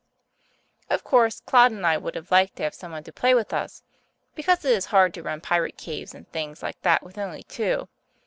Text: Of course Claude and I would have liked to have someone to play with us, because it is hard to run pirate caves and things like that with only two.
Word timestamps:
Of 0.89 1.03
course 1.03 1.41
Claude 1.41 1.71
and 1.73 1.85
I 1.85 1.95
would 1.95 2.15
have 2.15 2.31
liked 2.31 2.55
to 2.55 2.63
have 2.63 2.73
someone 2.73 3.03
to 3.03 3.11
play 3.11 3.35
with 3.35 3.53
us, 3.53 3.83
because 4.33 4.65
it 4.65 4.71
is 4.71 4.85
hard 4.87 5.13
to 5.13 5.21
run 5.21 5.41
pirate 5.41 5.77
caves 5.77 6.15
and 6.15 6.27
things 6.31 6.63
like 6.63 6.81
that 6.81 7.03
with 7.03 7.19
only 7.19 7.43
two. 7.43 7.87